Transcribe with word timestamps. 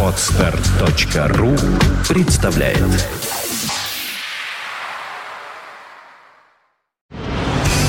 Отстар.ру 0.00 1.56
представляет 2.08 2.78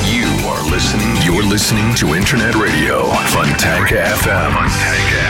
You 0.04 0.26
are 0.50 0.64
listening, 0.72 1.16
you're 1.24 1.44
listening 1.44 1.94
to 1.98 2.16
Internet 2.16 2.56
Radio 2.56 3.12
Fontanka 3.28 3.98
FM. 4.24 4.54
Fontanka 4.54 5.26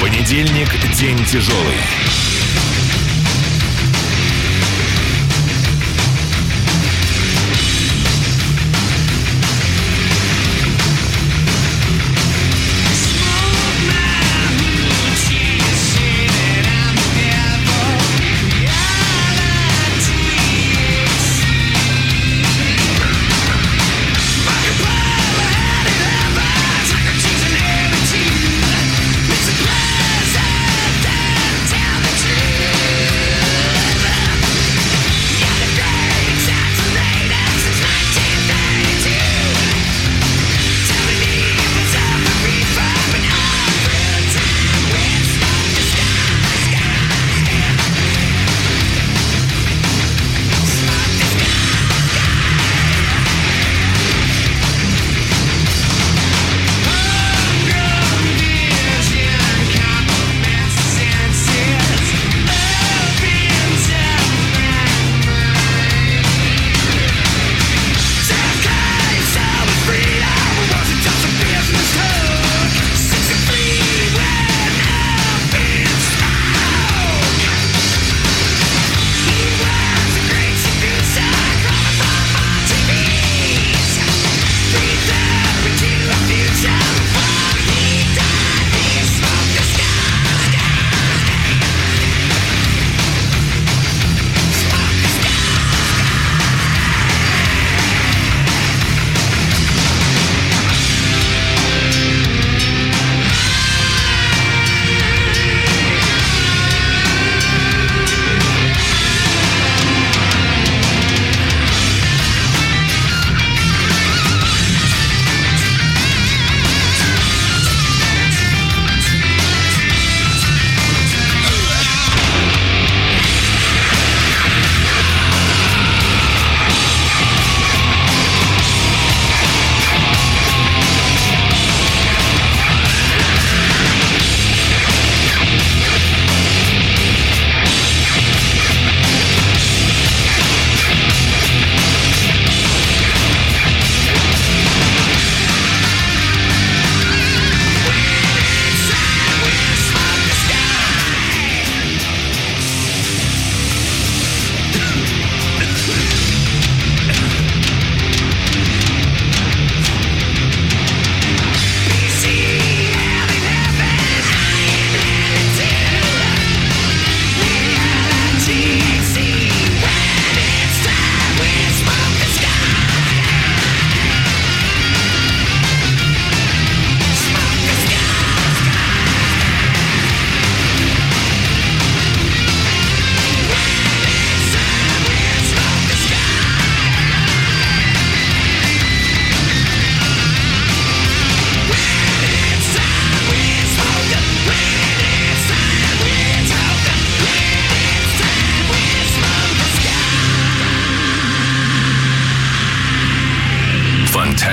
Понедельник– 0.00 0.68
день 0.98 1.24
тяжелый 1.24 1.78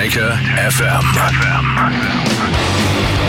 Jamaica 0.09 0.41
FM. 0.57 1.05
FM. 1.13 3.28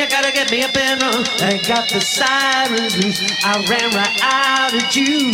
I 0.00 0.06
gotta 0.06 0.32
get 0.32 0.50
me 0.50 0.62
a 0.62 0.68
bedroom. 0.68 1.24
I 1.40 1.58
got 1.58 1.88
the 1.88 2.00
sirens 2.00 2.96
loose, 3.02 3.22
I 3.44 3.62
ran 3.68 3.90
right 3.94 4.18
out 4.22 4.74
of 4.74 4.90
June. 4.90 5.30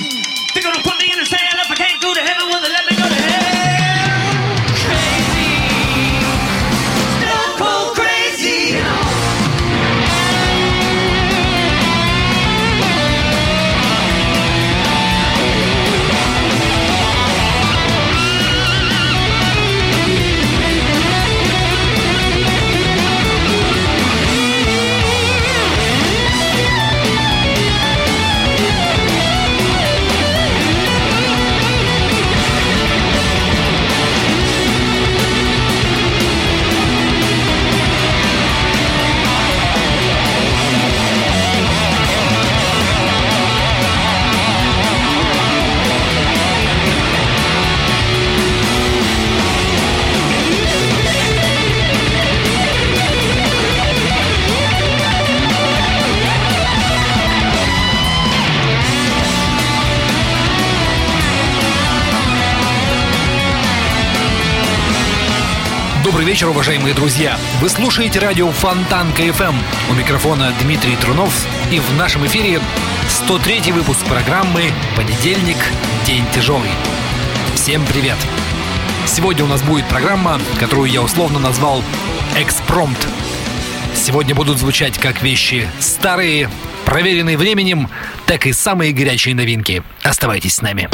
They're 0.53 0.63
gonna 0.63 0.83
put 0.83 0.99
me 1.01 1.13
in 1.13 1.19
a 1.21 1.25
Добрый 66.11 66.27
вечер, 66.27 66.49
уважаемые 66.49 66.93
друзья. 66.93 67.39
Вы 67.61 67.69
слушаете 67.69 68.19
радио 68.19 68.51
Фонтан 68.51 69.13
КФМ. 69.13 69.55
У 69.91 69.95
микрофона 69.95 70.53
Дмитрий 70.61 70.97
Трунов. 70.97 71.33
И 71.71 71.79
в 71.79 71.97
нашем 71.97 72.27
эфире 72.27 72.61
103 73.09 73.71
выпуск 73.71 74.05
программы 74.07 74.73
«Понедельник. 74.97 75.57
День 76.05 76.25
тяжелый». 76.35 76.71
Всем 77.55 77.87
привет. 77.87 78.17
Сегодня 79.07 79.45
у 79.45 79.47
нас 79.47 79.63
будет 79.63 79.87
программа, 79.87 80.41
которую 80.59 80.91
я 80.91 81.01
условно 81.01 81.39
назвал 81.39 81.81
«Экспромт». 82.37 82.99
Сегодня 83.95 84.35
будут 84.35 84.59
звучать 84.59 84.99
как 84.99 85.23
вещи 85.23 85.69
старые, 85.79 86.51
проверенные 86.87 87.37
временем, 87.37 87.89
так 88.27 88.47
и 88.47 88.53
самые 88.53 88.91
горячие 88.91 89.37
новинки. 89.37 89.85
Оставайтесь 90.03 90.57
с 90.57 90.61
нами. 90.61 90.89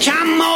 Come 0.00 0.40
on! 0.40 0.53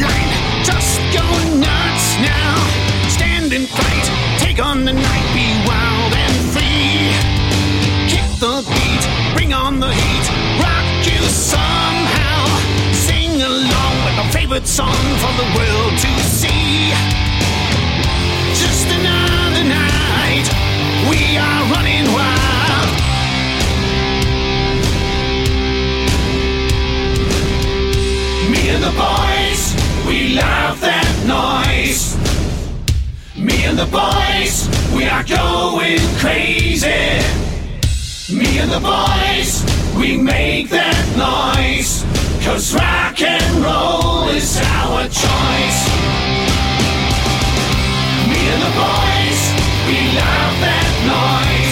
Line, 0.00 0.30
just 0.64 0.98
go 1.12 1.26
nuts 1.58 2.06
now. 2.22 2.54
Stand 3.08 3.52
and 3.52 3.68
fight, 3.68 4.06
take 4.38 4.58
on 4.64 4.84
the 4.84 4.92
night, 4.92 5.26
be 5.34 5.46
wild 5.66 6.12
and 6.24 6.34
free. 6.52 7.12
Kick 8.12 8.28
the 8.38 8.62
beat, 8.74 9.04
bring 9.34 9.52
on 9.52 9.80
the 9.80 9.92
heat, 9.92 10.26
rock 10.62 10.86
you 11.06 11.20
somehow. 11.28 12.38
Sing 12.92 13.42
along 13.42 13.94
with 14.04 14.16
my 14.20 14.28
favorite 14.30 14.66
song 14.66 15.02
for 15.22 15.32
the 15.40 15.48
world 15.56 15.92
to 16.04 16.10
see. 16.40 16.92
Just 18.62 18.86
another 18.98 19.64
night, 19.64 20.46
we 21.10 21.36
are 21.36 21.62
running 21.74 22.06
wild. 22.12 22.90
Me 28.50 28.68
and 28.70 28.82
the 28.82 28.90
boys, 28.96 29.27
we 30.08 30.30
love 30.30 30.80
that 30.80 31.08
noise. 31.28 32.16
Me 33.36 33.64
and 33.66 33.78
the 33.78 33.84
boys, 33.92 34.66
we 34.96 35.04
are 35.04 35.22
going 35.22 36.00
crazy. 36.16 37.20
Me 38.32 38.58
and 38.58 38.70
the 38.70 38.80
boys, 38.80 39.62
we 40.00 40.16
make 40.16 40.70
that 40.70 40.96
noise. 41.12 42.04
Cause 42.42 42.74
rock 42.74 43.20
and 43.20 43.44
roll 43.62 44.28
is 44.32 44.56
our 44.80 45.04
choice. 45.04 45.80
Me 48.32 48.40
and 48.52 48.62
the 48.64 48.74
boys, 48.80 49.40
we 49.88 49.98
love 50.16 50.54
that 50.64 50.88
noise. 51.04 51.67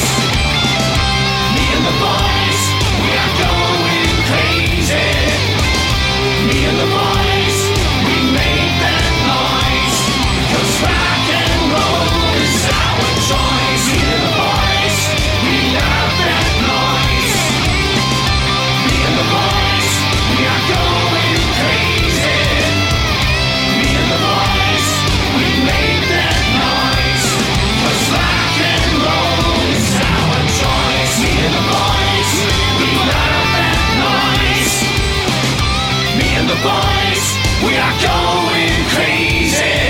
We 37.67 37.75
are 37.75 37.99
going 37.99 38.79
crazy. 38.95 39.83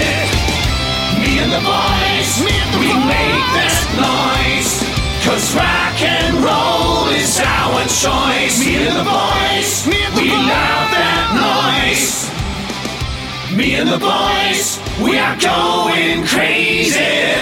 Me 1.21 1.45
and 1.45 1.53
the 1.53 1.61
boys, 1.61 2.29
we 2.81 2.89
make 3.05 3.47
that 3.53 3.85
noise. 4.01 4.81
Cause 5.21 5.55
rock 5.55 6.01
and 6.01 6.37
roll 6.41 7.09
is 7.13 7.37
our 7.39 7.85
choice. 7.85 8.65
Me 8.65 8.81
and 8.81 8.97
the 8.97 9.05
boys, 9.05 9.85
we 10.17 10.31
love 10.33 10.89
that 10.97 11.29
noise. 11.37 12.33
Me 13.55 13.75
and 13.75 13.89
the 13.91 13.99
boys, 13.99 14.81
we 15.03 15.19
are 15.19 15.37
going 15.37 16.25
crazy. 16.25 17.37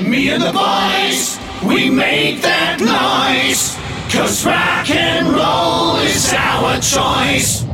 Me 0.00 0.30
and 0.30 0.42
the 0.42 0.52
boys, 0.52 1.38
we 1.62 1.90
make 1.90 2.40
that 2.40 2.80
noise. 2.80 3.76
Cause 4.10 4.46
rock 4.46 4.88
and 4.88 5.28
roll 5.28 5.96
is 5.96 6.32
our 6.32 6.80
choice. 6.80 7.65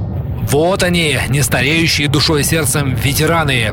Вот 0.52 0.82
они, 0.82 1.18
нестареющие 1.30 2.08
душой 2.08 2.42
и 2.42 2.44
сердцем 2.44 2.94
ветераны. 2.94 3.72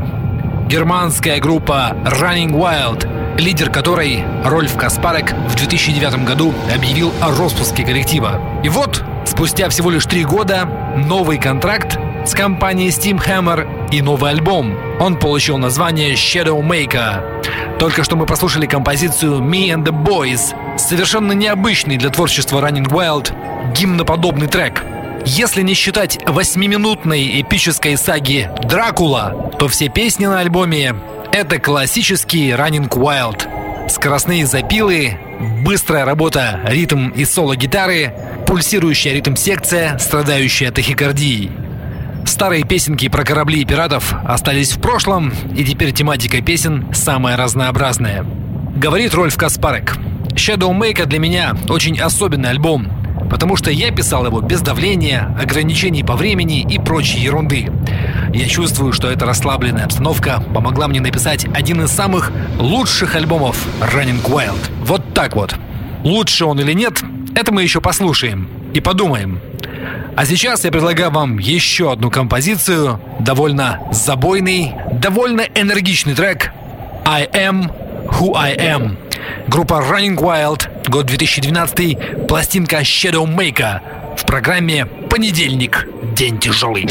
Германская 0.69 1.41
группа 1.41 1.93
Running 2.05 2.51
Wild, 2.51 3.37
лидер 3.37 3.69
которой, 3.69 4.23
Рольф 4.45 4.77
Каспарек, 4.77 5.33
в 5.49 5.55
2009 5.55 6.23
году 6.23 6.53
объявил 6.73 7.11
о 7.19 7.31
распуске 7.37 7.83
коллектива. 7.83 8.41
И 8.63 8.69
вот, 8.69 9.03
спустя 9.25 9.67
всего 9.67 9.89
лишь 9.89 10.05
три 10.05 10.23
года, 10.23 10.69
новый 10.95 11.37
контракт 11.37 11.99
с 12.25 12.33
компанией 12.33 12.91
Steam 12.91 13.21
Hammer 13.21 13.89
и 13.91 14.01
новый 14.01 14.31
альбом. 14.31 14.73
Он 15.01 15.17
получил 15.17 15.57
название 15.57 16.13
Shadow 16.13 16.61
Maker. 16.61 17.77
Только 17.77 18.05
что 18.05 18.15
мы 18.15 18.25
послушали 18.25 18.67
композицию 18.67 19.41
Me 19.41 19.67
and 19.67 19.83
the 19.83 19.91
Boys, 19.91 20.55
совершенно 20.77 21.33
необычный 21.33 21.97
для 21.97 22.09
творчества 22.09 22.61
Running 22.61 22.87
Wild 22.87 23.33
гимноподобный 23.73 24.47
трек. 24.47 24.81
Если 25.25 25.61
не 25.61 25.73
считать 25.73 26.19
восьмиминутной 26.25 27.41
эпической 27.41 27.97
саги 27.97 28.49
«Дракула», 28.63 29.51
то 29.59 29.67
все 29.67 29.89
песни 29.89 30.25
на 30.25 30.39
альбоме— 30.39 30.95
это 31.31 31.59
классический 31.59 32.51
Running 32.51 32.89
Wild. 32.89 33.89
Скоростные 33.89 34.45
запилы, 34.45 35.17
быстрая 35.63 36.05
работа, 36.05 36.59
ритм 36.65 37.09
и 37.09 37.25
соло-гитары, 37.25 38.13
пульсирующая 38.47 39.13
ритм-секция, 39.13 39.97
страдающая 39.97 40.71
тахикардией. 40.71 41.51
Старые 42.25 42.63
песенки 42.63 43.09
про 43.09 43.23
корабли 43.23 43.61
и 43.61 43.65
пиратов 43.65 44.13
остались 44.25 44.73
в 44.73 44.81
прошлом, 44.81 45.33
и 45.55 45.63
теперь 45.63 45.91
тематика 45.91 46.41
песен 46.41 46.87
самая 46.93 47.37
разнообразная. 47.37 48.25
Говорит 48.75 49.13
Рольф 49.13 49.35
Каспарек. 49.35 49.97
Shadow 50.33 50.71
Maker 50.71 51.05
для 51.05 51.19
меня 51.19 51.55
очень 51.67 51.99
особенный 51.99 52.51
альбом, 52.51 52.87
потому 53.29 53.55
что 53.55 53.71
я 53.71 53.91
писал 53.91 54.25
его 54.25 54.41
без 54.41 54.61
давления, 54.61 55.35
ограничений 55.39 56.03
по 56.03 56.15
времени 56.15 56.61
и 56.61 56.79
прочей 56.79 57.19
ерунды. 57.19 57.71
Я 58.33 58.45
чувствую, 58.47 58.93
что 58.93 59.09
эта 59.09 59.25
расслабленная 59.25 59.85
обстановка 59.85 60.43
помогла 60.53 60.87
мне 60.87 61.01
написать 61.01 61.45
один 61.53 61.83
из 61.83 61.91
самых 61.91 62.31
лучших 62.57 63.15
альбомов 63.15 63.65
Running 63.79 64.23
Wild. 64.23 64.71
Вот 64.81 65.13
так 65.13 65.35
вот. 65.35 65.55
Лучше 66.03 66.45
он 66.45 66.59
или 66.59 66.73
нет, 66.73 67.01
это 67.35 67.51
мы 67.51 67.63
еще 67.63 67.81
послушаем 67.81 68.49
и 68.73 68.79
подумаем. 68.79 69.39
А 70.15 70.25
сейчас 70.25 70.65
я 70.65 70.71
предлагаю 70.71 71.11
вам 71.11 71.37
еще 71.37 71.91
одну 71.91 72.11
композицию, 72.11 72.99
довольно 73.19 73.79
забойный, 73.91 74.73
довольно 74.91 75.41
энергичный 75.55 76.13
трек 76.13 76.51
I 77.05 77.25
Am 77.27 77.71
Who 78.19 78.33
I 78.35 78.55
Am. 78.57 78.97
Группа 79.47 79.75
Running 79.75 80.15
Wild, 80.15 80.89
год 80.89 81.07
2012, 81.07 82.27
пластинка 82.27 82.81
Shadow 82.81 83.25
Maker 83.25 83.81
в 84.17 84.25
программе 84.25 84.85
«Понедельник. 84.85 85.87
День 86.15 86.39
тяжелый». 86.39 86.87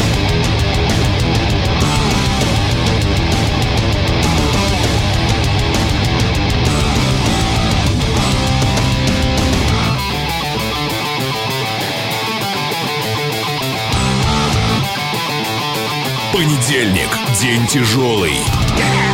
Понедельник. 16.32 17.08
День 17.40 17.66
тяжелый. 17.66 18.38
I 18.80 19.07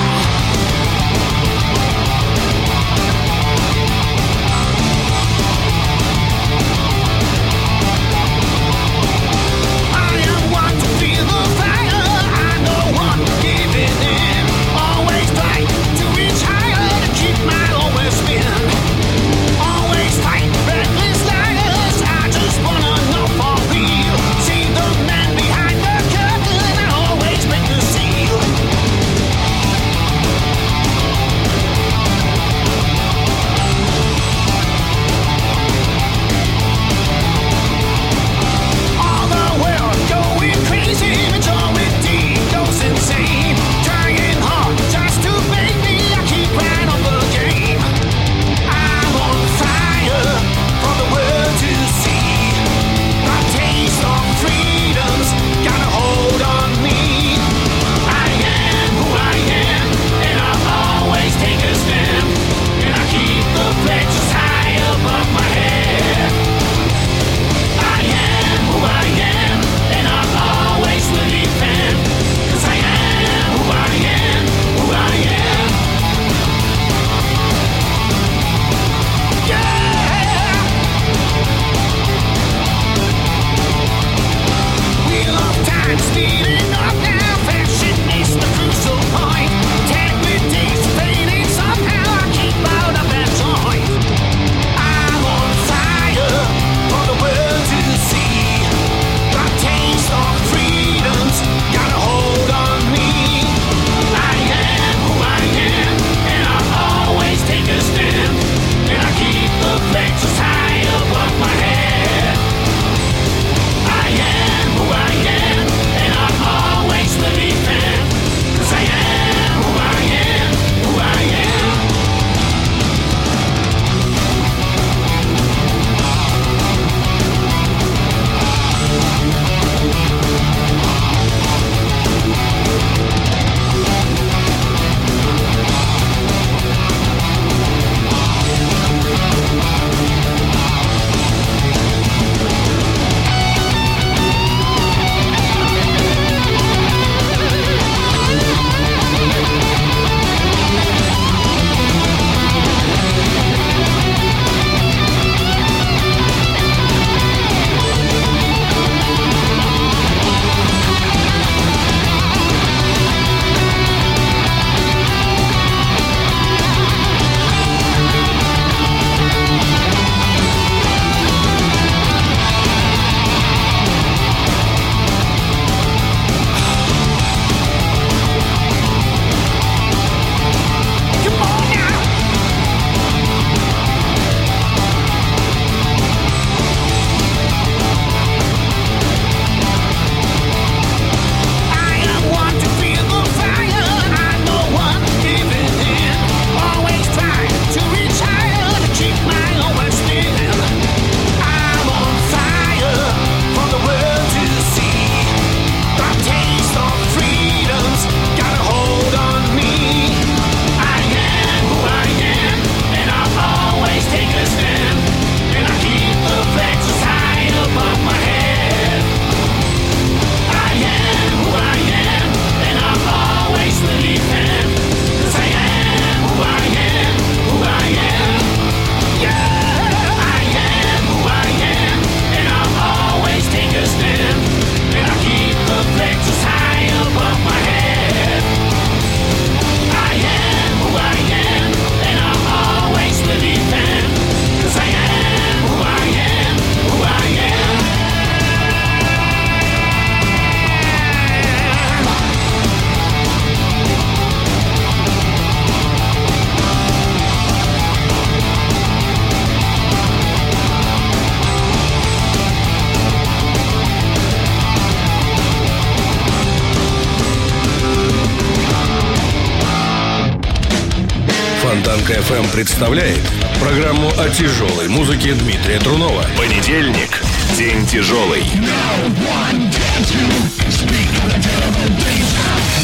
представляет 272.55 273.21
программу 273.59 274.09
о 274.17 274.31
тяжелой 274.31 274.87
музыке 274.87 275.35
Дмитрия 275.35 275.81
Трунова. 275.81 276.25
Понедельник. 276.37 277.21
День 277.59 277.85
тяжелый. 277.85 278.45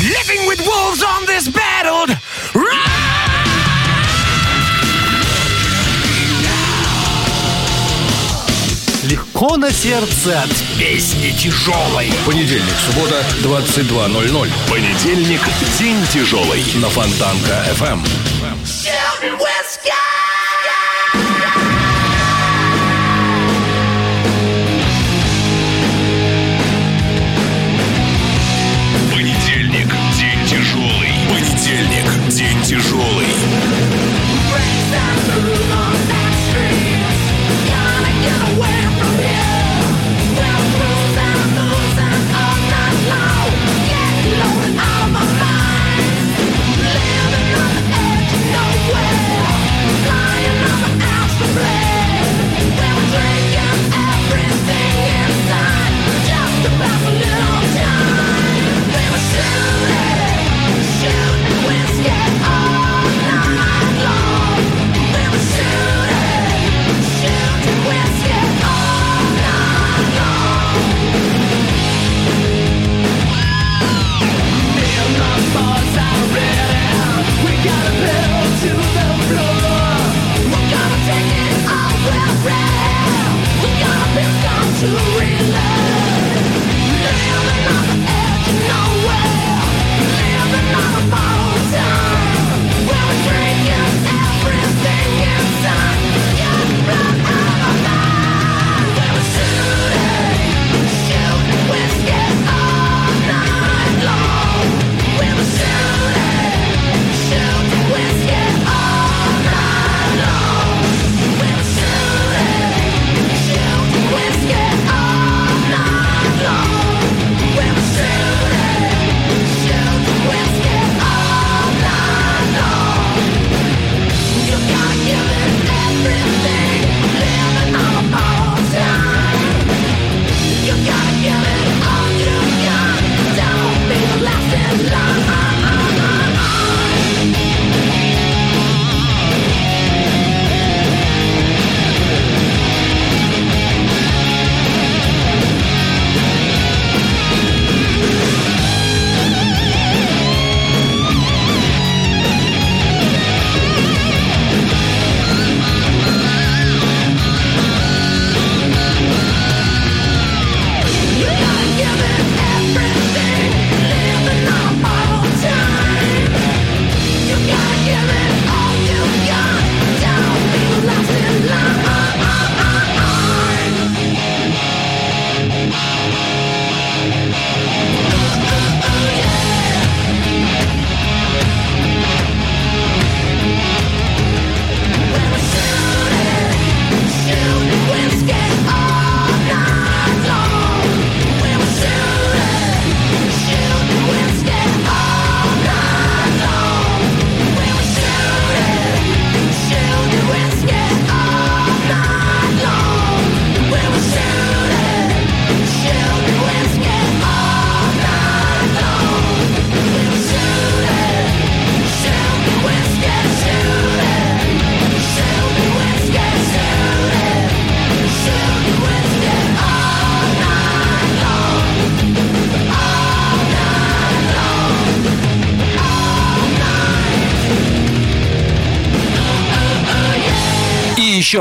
Living 0.00 0.48
with 0.48 0.60
wolves 0.66 1.04
on 1.04 1.24
this 1.24 1.48
battle. 1.48 2.08
Легко 9.04 9.56
на 9.56 9.70
сердце 9.70 10.42
от 10.42 10.50
песни 10.80 11.30
тяжелой. 11.30 12.12
Понедельник, 12.26 12.74
суббота, 12.86 13.24
22.00 13.44 14.50
Понедельник. 14.68 15.40
День 15.78 16.04
тяжелый. 16.12 16.64
на 16.74 16.88
Фонтанка 16.88 17.64
FM. 17.78 18.00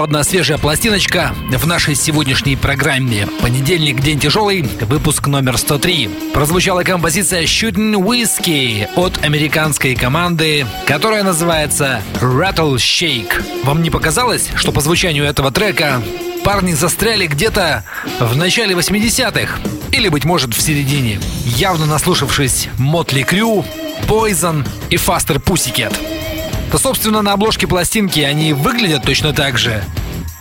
Одна 0.04 0.24
свежая 0.24 0.58
пластиночка 0.58 1.36
в 1.52 1.68
нашей 1.68 1.96
сегодняшней 1.96 2.56
программе. 2.56 3.28
Понедельник, 3.42 4.02
день 4.02 4.20
тяжелый, 4.20 4.62
выпуск 4.82 5.28
номер 5.28 5.58
103. 5.58 6.10
Прозвучала 6.34 6.84
композиция 6.84 7.44
Shooting 7.44 7.94
Whiskey 7.96 8.88
от 8.96 9.24
американской 9.24 9.96
команды, 9.96 10.66
которая 10.86 11.24
называется 11.24 12.02
Rattle 12.22 12.76
Shake. 12.76 13.64
Вам 13.64 13.82
не 13.82 13.90
показалось, 13.90 14.50
что 14.56 14.72
по 14.72 14.82
звучанию 14.82 15.26
этого 15.26 15.52
трека 15.52 16.02
парни 16.44 16.74
застряли 16.74 17.28
где-то 17.28 17.84
в 18.20 18.36
начале 18.36 18.76
80-х? 18.76 19.60
Или, 19.92 20.10
быть 20.10 20.26
может, 20.26 20.54
в 20.54 20.62
середине? 20.62 21.20
Явно 21.46 21.86
наслушавшись 21.86 22.70
Мотли 22.78 23.24
Крю, 23.24 23.66
Poison 24.08 24.68
и 24.90 24.96
Faster 24.96 25.42
Pussycat. 25.44 25.96
Да, 26.72 26.78
собственно, 26.78 27.22
на 27.22 27.34
обложке 27.34 27.68
пластинки 27.68 28.20
они 28.20 28.54
выглядят 28.54 29.04
точно 29.04 29.34
так 29.34 29.58
же. 29.58 29.84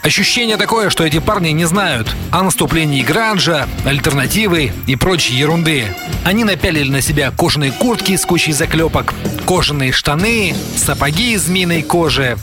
Ощущение 0.03 0.57
такое, 0.57 0.91
что 0.91 1.05
эти 1.05 1.19
парни 1.19 1.51
не 1.51 1.65
знают 1.65 2.09
о 2.31 2.43
наступлении 2.43 3.03
гранжа, 3.03 3.69
альтернативы 3.85 4.73
и 4.87 4.97
прочей 4.97 5.35
ерунды. 5.35 5.87
Они 6.25 6.45
напялили 6.45 6.91
на 6.91 7.01
себя 7.01 7.31
кожаные 7.31 7.73
куртки 7.73 8.17
с 8.17 8.25
кучей 8.25 8.53
заклепок, 8.53 9.13
кожаные 9.47 9.93
штаны, 9.93 10.55
сапоги 10.77 11.33
из 11.33 11.43
змеиной 11.43 11.83
кожи. 11.83 12.39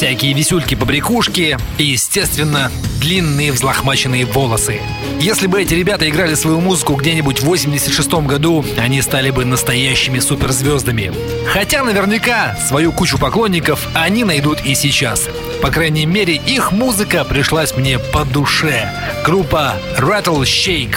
Всякие 0.00 0.32
висюльки-побрякушки 0.32 1.58
и, 1.76 1.84
естественно, 1.84 2.72
длинные 3.02 3.52
взлохмаченные 3.52 4.24
волосы. 4.24 4.80
Если 5.20 5.46
бы 5.46 5.60
эти 5.60 5.74
ребята 5.74 6.08
играли 6.08 6.32
свою 6.32 6.58
музыку 6.58 6.94
где-нибудь 6.94 7.40
в 7.40 7.44
86 7.44 8.10
году, 8.24 8.64
они 8.78 9.02
стали 9.02 9.30
бы 9.30 9.44
настоящими 9.44 10.18
суперзвездами. 10.18 11.12
Хотя 11.52 11.84
наверняка 11.84 12.56
свою 12.66 12.92
кучу 12.92 13.18
поклонников 13.18 13.86
они 13.92 14.24
найдут 14.24 14.64
и 14.64 14.74
сейчас. 14.74 15.28
По 15.60 15.70
крайней 15.70 16.06
мере, 16.06 16.36
их 16.36 16.72
музыка 16.72 17.22
пришлась 17.26 17.76
мне 17.76 17.98
по 17.98 18.24
душе. 18.24 18.88
Группа 19.26 19.74
Rattle 19.98 20.44
Shake. 20.44 20.96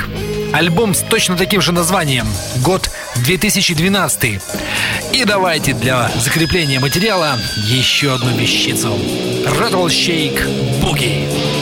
Альбом 0.54 0.94
с 0.94 1.02
точно 1.02 1.36
таким 1.36 1.62
же 1.62 1.72
названием. 1.72 2.28
Год 2.64 2.92
2012. 3.26 4.40
И 5.12 5.26
давайте 5.26 5.74
для 5.74 6.12
закрепления 6.20 6.80
материала 6.80 7.40
еще 7.58 8.14
одну 8.14 8.38
вещицу. 8.38 8.90
Rattle 9.46 9.88
Shake 9.88 10.46
Boogie. 10.80 11.53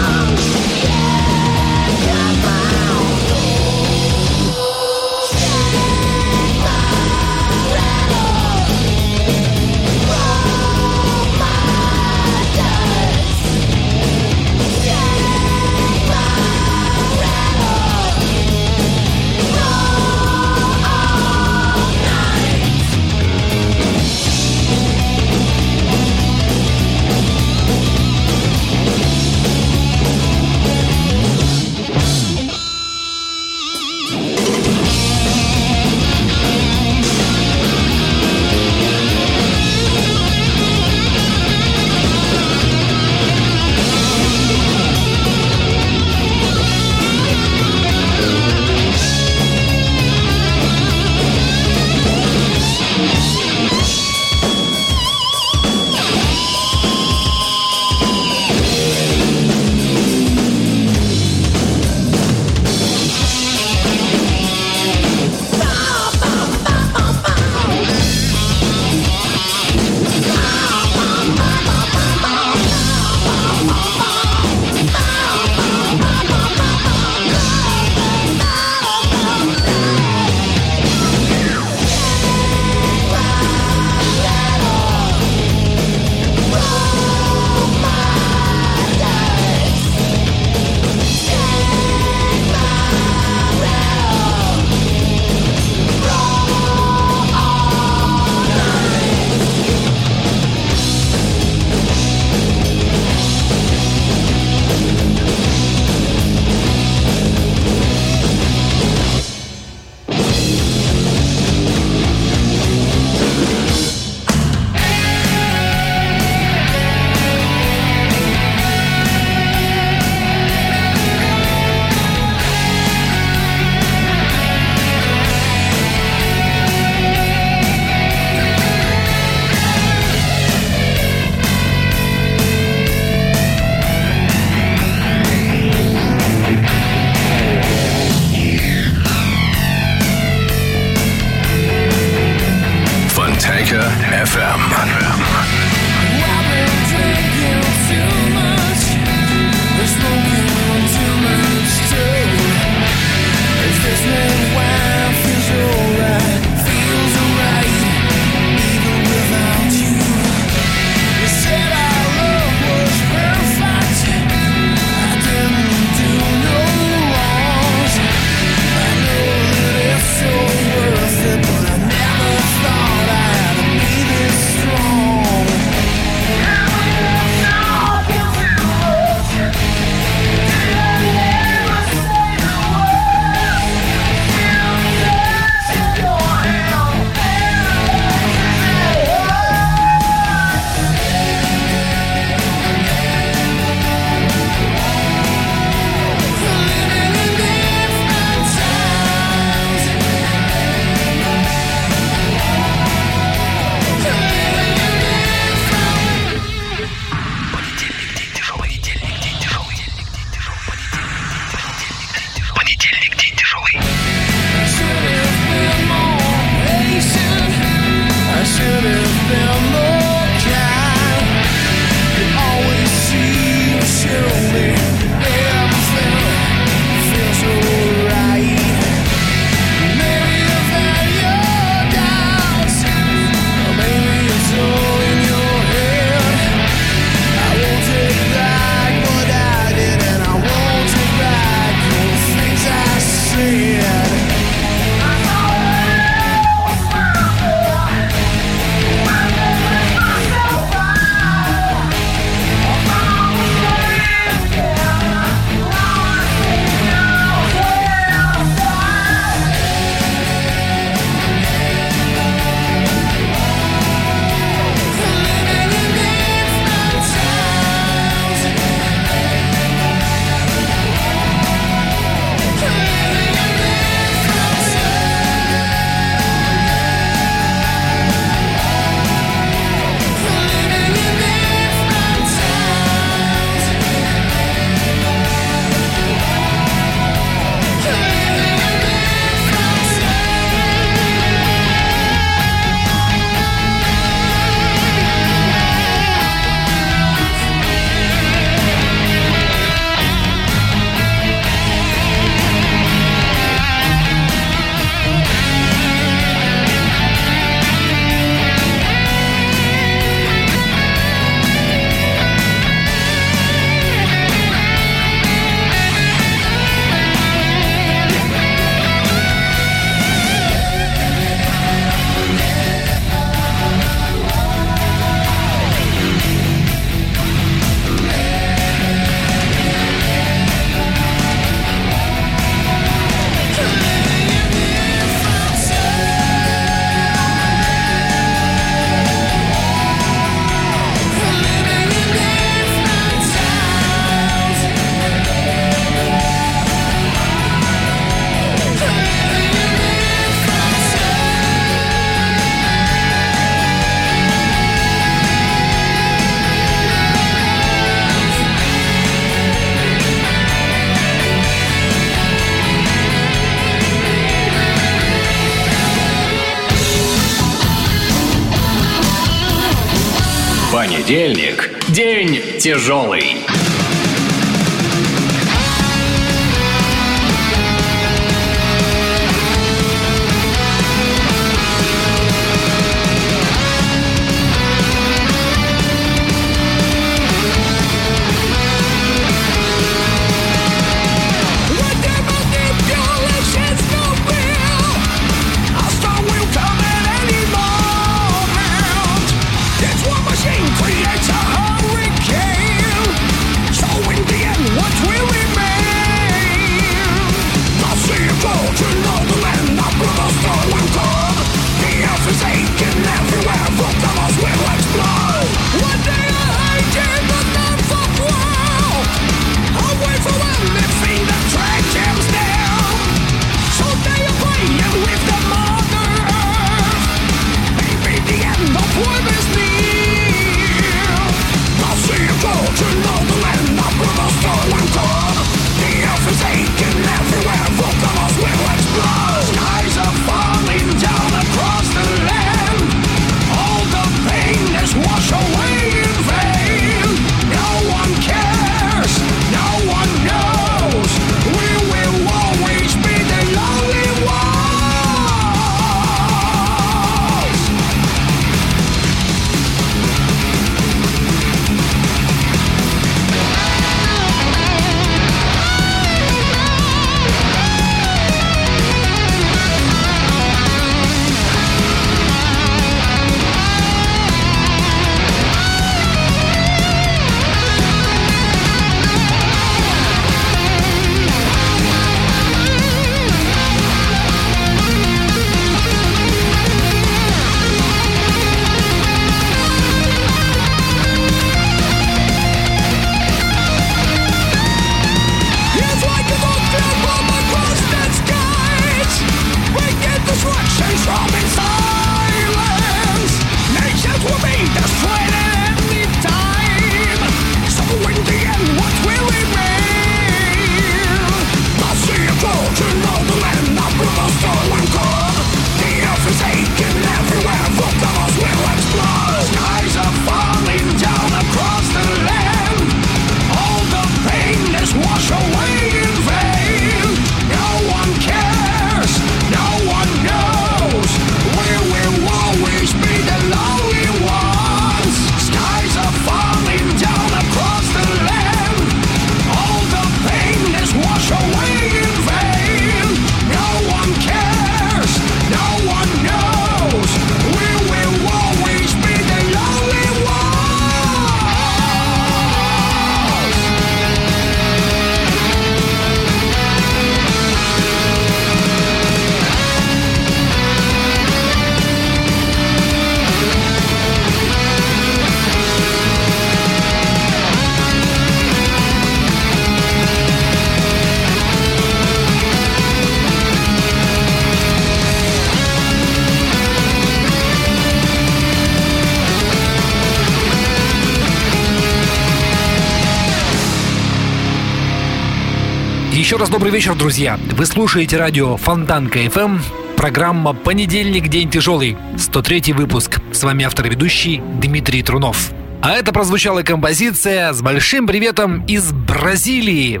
Раз 586.38 586.50
добрый 586.50 586.70
вечер, 586.70 586.94
друзья. 586.94 587.36
Вы 587.56 587.66
слушаете 587.66 588.16
радио 588.16 588.56
Фонтанка 588.56 589.18
FM, 589.18 589.60
программа 589.96 590.52
«Понедельник. 590.52 591.26
День 591.26 591.50
тяжелый», 591.50 591.96
103 592.16 592.74
выпуск. 592.74 593.18
С 593.32 593.42
вами 593.42 593.64
автор 593.64 593.86
и 593.86 593.90
ведущий 593.90 594.40
Дмитрий 594.60 595.02
Трунов. 595.02 595.50
А 595.82 595.94
это 595.94 596.12
прозвучала 596.12 596.62
композиция 596.62 597.52
с 597.52 597.60
большим 597.60 598.06
приветом 598.06 598.64
из 598.66 598.92
Бразилии. 598.92 600.00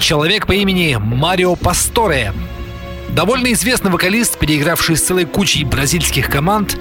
Человек 0.00 0.46
по 0.48 0.52
имени 0.52 0.98
Марио 1.00 1.54
Пасторе. 1.54 2.32
Довольно 3.10 3.52
известный 3.52 3.92
вокалист, 3.92 4.38
переигравший 4.38 4.96
с 4.96 5.02
целой 5.02 5.24
кучей 5.24 5.64
бразильских 5.64 6.30
команд, 6.30 6.76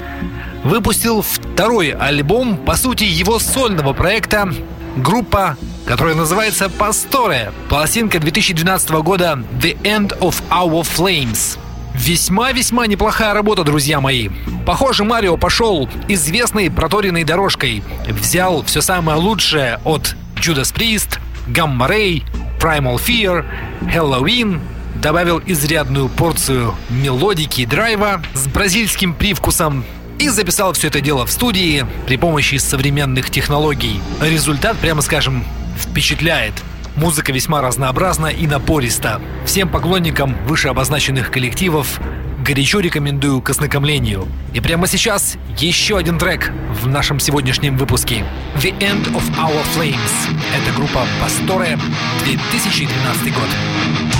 выпустил 0.64 1.22
второй 1.22 1.92
альбом, 1.92 2.58
по 2.58 2.76
сути, 2.76 3.04
его 3.04 3.38
сольного 3.38 3.94
проекта, 3.94 4.52
группа, 4.96 5.58
которая 5.86 6.16
называется 6.16 6.70
Пасторе. 6.70 7.52
Пластинка 7.70 8.20
2012 8.20 8.90
года 9.02 9.44
The 9.62 9.80
End 9.84 10.18
of 10.20 10.42
Our 10.50 10.82
Flames. 10.82 11.58
Весьма-весьма 11.94 12.88
неплохая 12.88 13.34
работа, 13.34 13.64
друзья 13.64 14.02
мои. 14.02 14.30
Похоже, 14.66 15.04
Марио 15.04 15.38
пошел 15.38 15.90
известной 16.08 16.72
проторенной 16.72 17.24
дорожкой. 17.24 17.84
Взял 18.08 18.64
все 18.64 18.82
самое 18.82 19.18
лучшее 19.18 19.80
от 19.84 20.16
Judas 20.36 20.74
Priest, 20.74 21.20
Gamma 21.48 21.88
Ray, 21.88 22.24
Primal 22.60 22.96
Fear, 22.96 23.46
Halloween, 23.82 24.60
добавил 24.96 25.42
изрядную 25.46 26.10
порцию 26.10 26.76
мелодики 26.90 27.62
и 27.62 27.66
драйва 27.66 28.22
с 28.34 28.48
бразильским 28.48 29.14
привкусом 29.14 29.84
и 30.18 30.30
записал 30.30 30.74
все 30.74 30.88
это 30.88 31.02
дело 31.02 31.26
в 31.26 31.32
студии 31.32 31.86
при 32.08 32.18
помощи 32.18 32.56
современных 32.56 33.30
технологий. 33.30 34.00
Результат, 34.22 34.78
прямо 34.78 35.02
скажем, 35.02 35.44
впечатляет. 35.78 36.54
Музыка 36.96 37.32
весьма 37.32 37.62
разнообразна 37.62 38.28
и 38.28 38.46
напориста. 38.46 39.20
Всем 39.46 39.70
поклонникам 39.70 40.36
вышеобозначенных 40.46 41.32
коллективов 41.32 42.00
горячо 42.44 42.80
рекомендую 42.80 43.42
к 43.42 43.50
ознакомлению. 43.50 44.28
И 44.54 44.60
прямо 44.60 44.86
сейчас 44.86 45.38
еще 45.58 45.98
один 45.98 46.20
трек 46.20 46.52
в 46.82 46.88
нашем 46.88 47.20
сегодняшнем 47.20 47.78
выпуске. 47.78 48.26
The 48.56 48.78
End 48.80 49.12
of 49.14 49.24
Our 49.38 49.64
Flames. 49.76 49.96
Это 50.54 50.76
группа 50.76 51.08
Пасторе, 51.22 51.80
2012 52.26 53.34
год. 53.34 54.13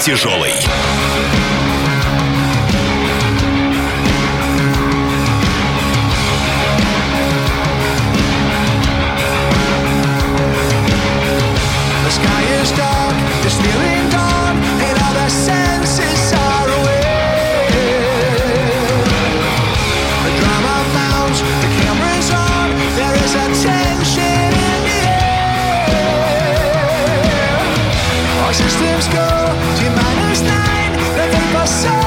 Тяжелый. 0.00 0.54
yourself 31.60 31.99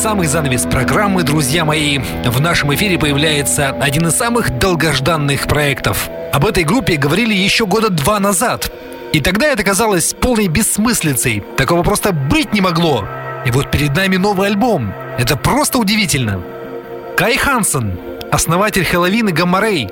самый 0.00 0.28
занавес 0.28 0.62
программы, 0.62 1.24
друзья 1.24 1.66
мои, 1.66 1.98
в 2.24 2.40
нашем 2.40 2.74
эфире 2.74 2.98
появляется 2.98 3.68
один 3.68 4.06
из 4.06 4.14
самых 4.14 4.58
долгожданных 4.58 5.46
проектов. 5.46 6.08
Об 6.32 6.46
этой 6.46 6.64
группе 6.64 6.96
говорили 6.96 7.34
еще 7.34 7.66
года 7.66 7.90
два 7.90 8.18
назад. 8.18 8.72
И 9.12 9.20
тогда 9.20 9.48
это 9.48 9.62
казалось 9.62 10.14
полной 10.14 10.48
бессмыслицей. 10.48 11.44
Такого 11.58 11.82
просто 11.82 12.12
быть 12.12 12.54
не 12.54 12.62
могло. 12.62 13.06
И 13.44 13.50
вот 13.50 13.70
перед 13.70 13.94
нами 13.94 14.16
новый 14.16 14.46
альбом. 14.46 14.94
Это 15.18 15.36
просто 15.36 15.76
удивительно. 15.76 16.40
Кай 17.14 17.36
Хансен, 17.36 18.00
основатель 18.32 18.86
Хэллоуин 18.86 19.28
и 19.28 19.32
Гаммарей, 19.32 19.90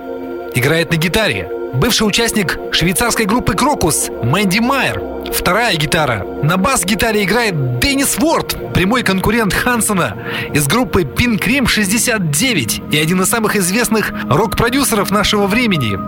играет 0.55 0.91
на 0.91 0.97
гитаре. 0.97 1.51
Бывший 1.75 2.07
участник 2.07 2.59
швейцарской 2.73 3.27
группы 3.27 3.55
Крокус 3.55 4.11
Мэнди 4.23 4.59
Майер. 4.59 5.03
Вторая 5.33 5.77
гитара. 5.77 6.25
На 6.43 6.57
бас-гитаре 6.57 7.25
играет 7.25 7.79
Деннис 7.79 8.17
Уорд, 8.19 8.73
прямой 8.73 9.03
конкурент 9.03 9.53
Хансона 9.53 10.17
из 10.53 10.67
группы 10.67 11.03
Pink 11.03 11.41
Cream 11.41 11.67
69 11.67 12.83
и 12.91 12.99
один 12.99 13.23
из 13.23 13.29
самых 13.29 13.57
известных 13.57 14.13
рок-продюсеров 14.29 15.11
нашего 15.11 15.47
времени. 15.47 15.99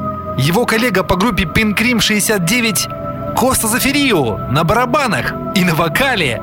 Его 0.41 0.65
коллега 0.65 1.05
по 1.05 1.17
группе 1.17 1.45
Pink 1.45 1.77
Cream 1.77 2.01
69 2.01 2.89
Коста 3.37 3.69
Зафирио 3.69 4.39
на 4.51 4.65
барабанах 4.65 5.33
и 5.55 5.65
на 5.65 5.75
вокале. 5.75 6.43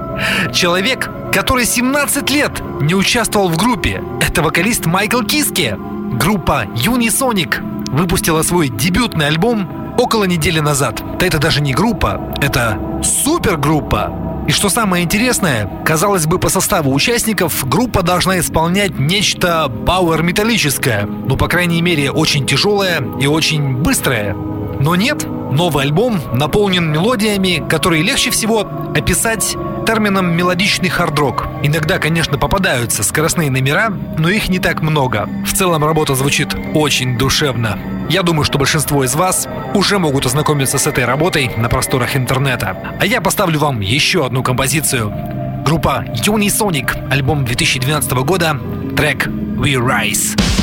Человек, 0.54 1.10
который 1.34 1.66
17 1.66 2.30
лет 2.30 2.52
не 2.82 2.96
участвовал 2.96 3.50
в 3.50 3.58
группе. 3.58 4.02
Это 4.22 4.42
вокалист 4.42 4.86
Майкл 4.86 5.22
Киске. 5.22 5.78
Группа 6.14 6.66
Unisonic 6.76 7.77
выпустила 7.88 8.42
свой 8.42 8.70
дебютный 8.70 9.28
альбом 9.28 9.96
около 9.98 10.26
недели 10.26 10.60
назад. 10.60 11.02
Да 11.20 11.26
это 11.26 11.40
даже 11.40 11.62
не 11.62 11.74
группа, 11.74 12.34
это 12.42 12.80
супергруппа. 13.04 14.44
И 14.48 14.52
что 14.52 14.70
самое 14.70 15.04
интересное, 15.04 15.70
казалось 15.84 16.26
бы, 16.26 16.40
по 16.40 16.48
составу 16.48 16.94
участников 16.94 17.68
группа 17.68 18.02
должна 18.02 18.40
исполнять 18.40 18.98
нечто 18.98 19.70
пауэр-металлическое, 19.86 21.06
ну, 21.06 21.36
по 21.36 21.50
крайней 21.50 21.82
мере, 21.82 22.12
очень 22.12 22.46
тяжелое 22.46 23.04
и 23.20 23.28
очень 23.28 23.76
быстрое. 23.76 24.34
Но 24.80 24.96
нет, 24.96 25.28
новый 25.52 25.86
альбом 25.86 26.20
наполнен 26.34 26.92
мелодиями, 26.92 27.64
которые 27.68 28.04
легче 28.04 28.32
всего 28.32 28.68
описать 28.96 29.56
термином 29.86 30.36
мелодичный 30.36 30.90
хард-рок. 30.90 31.48
Иногда, 31.64 31.98
конечно, 31.98 32.38
попадаются 32.38 33.04
скоростные 33.04 33.50
номера, 33.50 33.90
но 33.90 34.30
их 34.30 34.50
не 34.50 34.60
так 34.60 34.82
много. 34.82 35.30
В 35.46 35.54
целом 35.54 35.84
работа 35.84 36.14
звучит 36.16 36.50
очень 36.74 37.18
душевно. 37.18 37.80
Я 38.10 38.24
думаю, 38.24 38.44
что 38.44 38.58
большинство 38.58 39.04
из 39.04 39.16
вас 39.16 39.48
уже 39.74 40.00
могут 40.00 40.26
ознакомиться 40.26 40.78
с 40.78 40.88
этой 40.88 41.06
работой 41.06 41.52
на 41.58 41.70
просторах 41.70 42.16
интернета. 42.16 42.78
А 43.00 43.06
я 43.06 43.22
поставлю 43.22 43.60
вам 43.60 43.80
еще 43.80 44.26
одну 44.26 44.44
композицию. 44.44 45.14
Группа 45.66 46.06
Unisonic, 46.26 47.10
альбом 47.10 47.46
2012 47.46 48.12
года, 48.12 48.60
трек 48.96 49.28
We 49.28 49.74
Rise. 49.76 50.57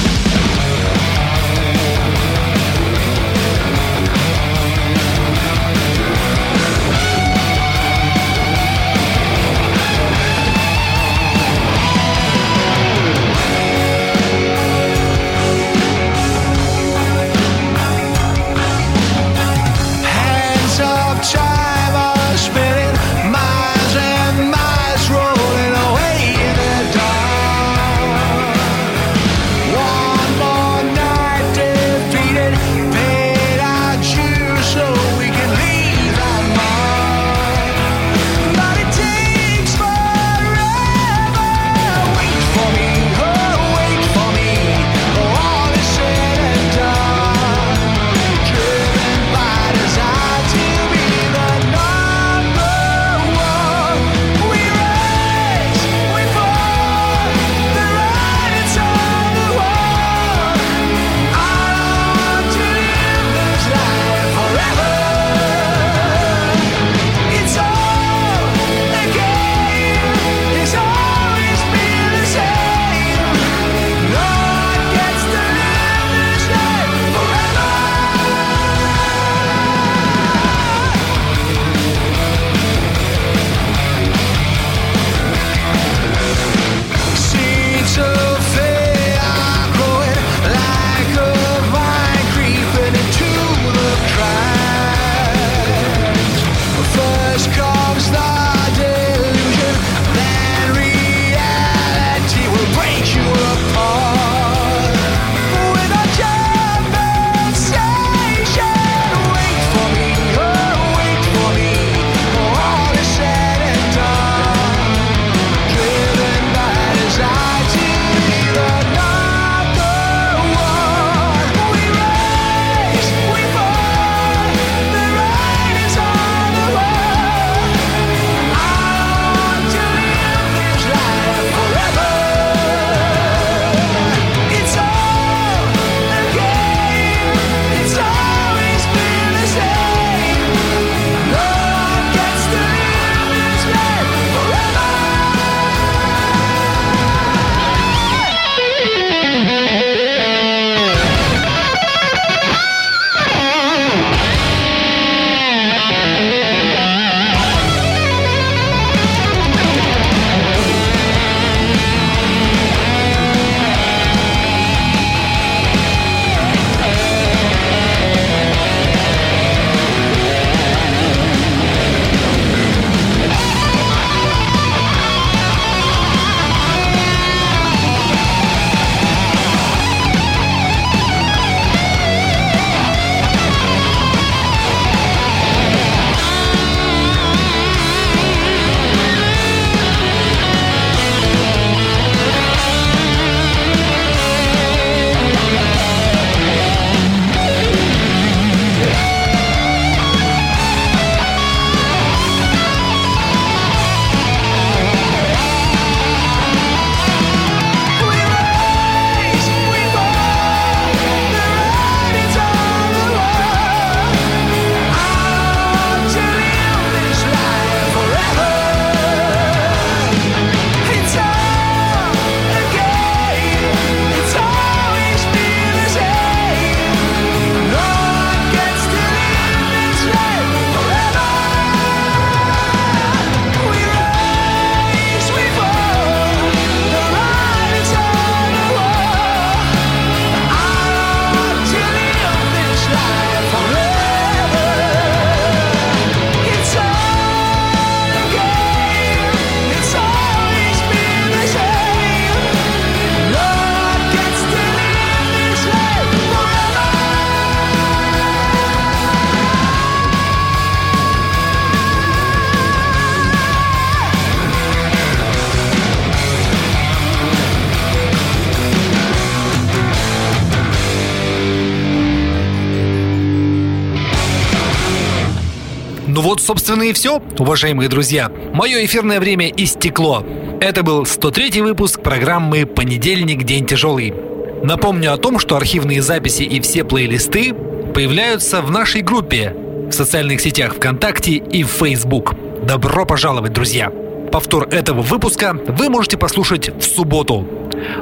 Собственно, 276.44 276.82
и 276.82 276.92
все, 276.92 277.22
уважаемые 277.38 277.88
друзья. 277.88 278.30
Мое 278.52 278.84
эфирное 278.84 279.18
время 279.18 279.48
истекло. 279.48 280.24
Это 280.60 280.82
был 280.82 281.06
103 281.06 281.62
выпуск 281.62 282.00
программы 282.02 282.66
«Понедельник. 282.66 283.44
День 283.44 283.66
тяжелый». 283.66 284.14
Напомню 284.62 285.12
о 285.12 285.16
том, 285.16 285.38
что 285.38 285.56
архивные 285.56 286.02
записи 286.02 286.42
и 286.42 286.60
все 286.60 286.84
плейлисты 286.84 287.54
появляются 287.94 288.62
в 288.62 288.70
нашей 288.70 289.02
группе 289.02 289.54
в 289.88 289.92
социальных 289.92 290.40
сетях 290.40 290.74
ВКонтакте 290.74 291.32
и 291.32 291.64
в 291.64 291.68
Facebook. 291.68 292.34
Добро 292.62 293.04
пожаловать, 293.04 293.52
друзья! 293.52 293.90
Повтор 294.32 294.68
этого 294.68 295.02
выпуска 295.02 295.56
вы 295.68 295.88
можете 295.88 296.18
послушать 296.18 296.68
в 296.68 296.82
субботу. 296.82 297.46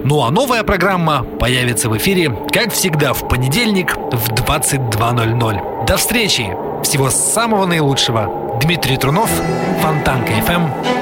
Ну 0.05 0.23
а 0.23 0.31
новая 0.31 0.63
программа 0.63 1.25
появится 1.25 1.89
в 1.89 1.97
эфире, 1.97 2.35
как 2.53 2.73
всегда, 2.73 3.13
в 3.13 3.29
понедельник 3.29 3.97
в 3.97 4.33
22.00. 4.33 5.87
До 5.87 5.97
встречи! 5.97 6.72
Всего 6.83 7.11
самого 7.11 7.67
наилучшего. 7.67 8.59
Дмитрий 8.61 8.97
Трунов, 8.97 9.31
Фонтанка 9.81 10.33
FM. 10.33 11.02